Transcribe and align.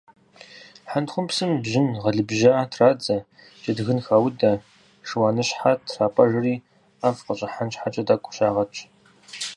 Хьэнтхъупсым 0.89 1.51
бжьын 1.63 1.87
гъэлыбжьа 2.01 2.69
традзэ, 2.71 3.17
джэдгын 3.61 3.99
хаудэ, 4.05 4.51
шыуаныщхьэр 5.07 5.77
трапӀэжри 5.89 6.55
ӀэфӀ 6.99 7.21
къыщӀыхьэн 7.25 7.69
щхьэкӀэ 7.73 8.03
тӏэкӏу 8.07 8.33
щагъэтщ. 8.35 8.79